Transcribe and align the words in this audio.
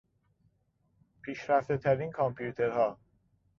پیشرفتهترین 1.21 2.11
کامپیوترها 2.11 2.97